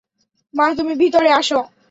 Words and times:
মা, 0.53 0.65
তুমি 0.77 0.93
ভিতরে 0.95 1.29
আসো। 1.39 1.59